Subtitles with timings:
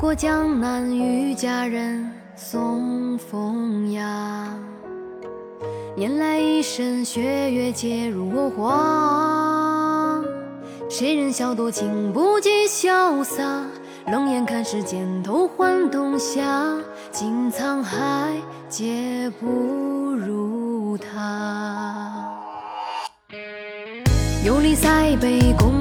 [0.00, 4.48] 过江南遇佳人送风雅，
[5.94, 10.24] 拈来一身雪月皆如我画。
[10.88, 13.66] 谁人笑多情不及潇洒？
[14.06, 16.78] 冷眼看世间透换冬夏，
[17.12, 18.32] 尽沧海
[18.70, 22.26] 皆不如他。
[24.46, 25.79] 游历塞北共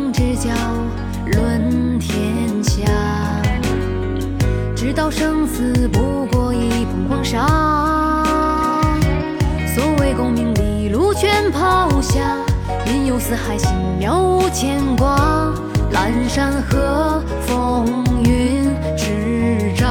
[11.20, 12.38] 利禄全抛下，
[12.86, 15.53] 云游四海心渺无牵挂。
[15.92, 19.86] 阑珊河风云叱咤，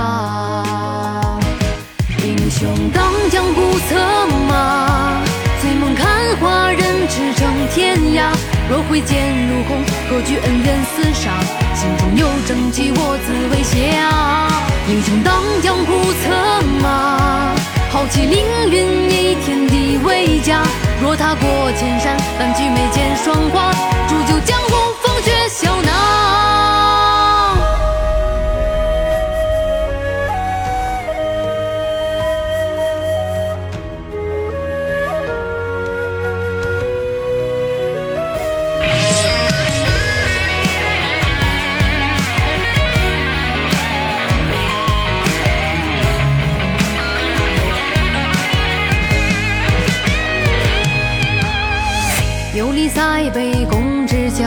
[2.25, 3.97] 英雄当江湖策
[4.49, 5.21] 马，
[5.61, 6.07] 醉梦看
[6.41, 8.31] 花人驰骋天涯。
[8.71, 11.39] 若挥剑如虹，何惧恩怨厮杀？
[11.75, 13.77] 心中有正气，我自为侠。
[14.89, 16.31] 英雄当江湖策
[16.81, 17.55] 马，
[17.91, 19.08] 豪气凌云。
[21.19, 23.73] 踏过千山，但举眉间霜花，
[52.99, 54.45] 在北共知交，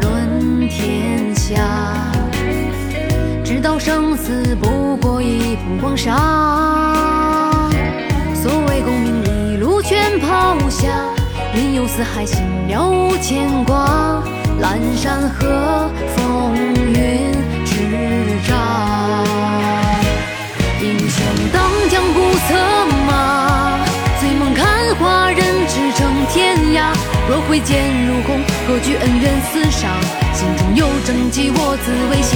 [0.00, 1.56] 论天下。
[3.44, 7.68] 直道生死不过一捧黄沙，
[8.32, 10.86] 所谓功名利禄全抛下，
[11.56, 14.22] 云游四海心了无牵挂。
[27.54, 29.86] 挥剑如虹，何惧恩怨厮杀？
[30.32, 32.34] 心中有正气，我自为侠。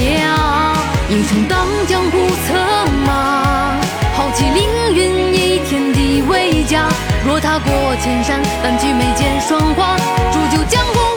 [1.09, 2.55] 一生当江湖策
[3.05, 3.75] 马，
[4.15, 6.87] 豪气凌云以天地为家。
[7.27, 7.69] 若踏过
[8.01, 9.97] 千山，但举眉间霜花，
[10.31, 11.08] 铸就江湖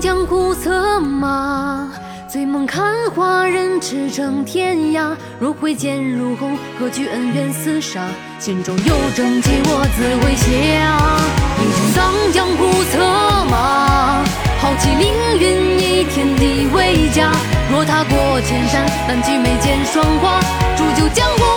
[0.00, 1.86] 江湖策马，
[2.26, 5.14] 醉梦看花人驰骋天涯。
[5.38, 8.00] 若挥剑如虹，何惧恩怨厮杀？
[8.38, 10.50] 心中有正气，我自为侠。
[11.60, 12.98] 英雄当江湖策
[13.50, 14.24] 马，
[14.58, 17.30] 豪气凌云以天地为家。
[17.70, 20.40] 若踏过千山，但举眉间霜花，
[20.76, 21.49] 铸就江湖。